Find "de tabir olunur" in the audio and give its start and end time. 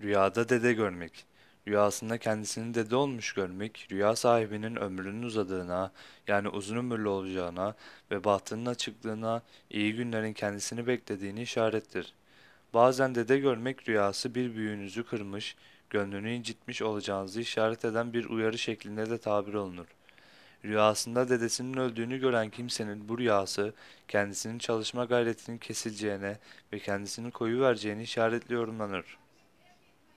19.10-19.86